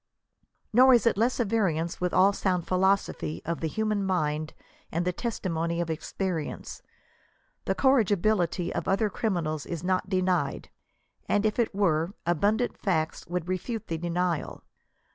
Nor 0.73 0.95
is 0.95 1.05
it 1.05 1.15
less 1.15 1.39
at 1.39 1.45
variance 1.45 2.01
with 2.01 2.11
all 2.11 2.33
sound 2.33 2.65
philosophy 2.65 3.39
of 3.45 3.59
the 3.59 3.67
human 3.67 4.03
mind 4.03 4.55
and 4.91 5.05
the 5.05 5.13
testimony 5.13 5.79
of 5.79 5.91
experience. 5.91 6.81
The 7.65 7.75
corrigibility 7.75 8.73
of 8.73 8.87
other 8.87 9.11
criminals 9.11 9.67
is 9.67 9.83
not 9.83 10.09
denied, 10.09 10.71
and, 11.29 11.45
if 11.45 11.59
it 11.59 11.75
were, 11.75 12.15
abundant 12.25 12.79
facts 12.79 13.27
would 13.27 13.47
refute 13.47 13.89
the 13.89 13.97
denial. 13.99 14.63